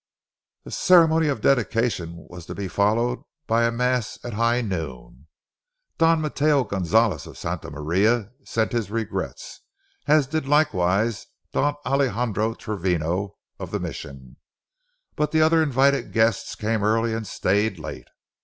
The 0.63 0.71
ceremony 0.71 1.27
of 1.27 1.41
dedication 1.41 2.25
was 2.27 2.47
to 2.47 2.55
be 2.55 2.67
followed 2.67 3.19
by 3.45 3.69
mass 3.69 4.17
at 4.25 4.33
high 4.33 4.61
noon. 4.61 5.27
Don 5.99 6.21
Mateo 6.21 6.63
Gonzales 6.63 7.27
of 7.27 7.37
Santa 7.37 7.69
Maria 7.69 8.31
sent 8.43 8.71
his 8.71 8.89
regrets, 8.89 9.61
as 10.07 10.25
did 10.25 10.47
likewise 10.47 11.27
Don 11.53 11.75
Alejandro 11.85 12.55
Travino 12.55 13.35
of 13.59 13.69
the 13.69 13.79
Mission, 13.79 14.37
but 15.15 15.29
the 15.31 15.43
other 15.43 15.61
invited 15.61 16.11
guests 16.13 16.55
came 16.55 16.83
early 16.83 17.13
and 17.13 17.27
stayed 17.27 17.77
late. 17.77 18.07